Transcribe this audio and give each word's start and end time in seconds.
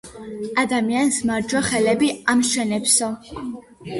ადამიანს 0.61 1.19
მარჯვე 1.31 1.61
ხელები 1.67 2.09
ამშვენებსო 2.35 3.13